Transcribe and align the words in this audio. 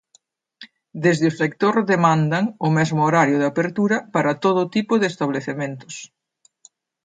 Desde 1.05 1.25
o 1.31 1.37
sector 1.41 1.75
demandan 1.93 2.43
o 2.67 2.69
mesmo 2.77 2.99
horario 3.07 3.37
de 3.39 3.47
apertura 3.51 3.97
para 4.13 4.37
todo 4.43 4.61
tipo 4.75 4.93
de 4.97 5.07
establecementos. 5.11 5.95